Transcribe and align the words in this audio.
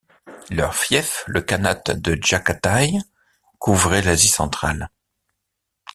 Leur 0.49 0.73
fief, 0.73 1.23
le 1.27 1.41
khanat 1.43 1.83
de 1.93 2.17
Djaghataï, 2.19 2.97
couvrait 3.59 4.01
l’Asie 4.01 4.29
centrale. 4.29 4.89